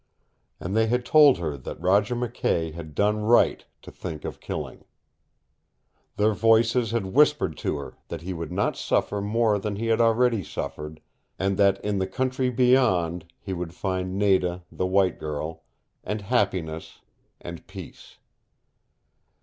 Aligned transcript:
And 0.59 0.75
they 0.75 0.87
had 0.87 1.05
told 1.05 1.37
her 1.37 1.55
that 1.57 1.79
Roger 1.79 2.15
McKay 2.15 2.73
had 2.73 2.95
done 2.95 3.17
right 3.19 3.63
to 3.83 3.91
think 3.91 4.25
of 4.25 4.39
killing. 4.39 4.83
Their 6.17 6.33
voices 6.33 6.89
had 6.89 7.05
whispered 7.13 7.55
to 7.57 7.77
her 7.77 7.93
that 8.07 8.23
he 8.23 8.33
would 8.33 8.51
not 8.51 8.75
suffer 8.75 9.21
more 9.21 9.59
than 9.59 9.75
he 9.75 9.85
had 9.85 10.01
already 10.01 10.41
suffered 10.43 11.01
and 11.37 11.55
that 11.57 11.79
in 11.85 11.99
the 11.99 12.07
Country 12.07 12.49
Beyond 12.49 13.31
he 13.39 13.53
would 13.53 13.75
find 13.75 14.17
Nada 14.17 14.63
the 14.71 14.87
white 14.87 15.19
girl, 15.19 15.61
and 16.03 16.21
happiness, 16.21 17.01
and 17.39 17.67
peace. 17.67 18.17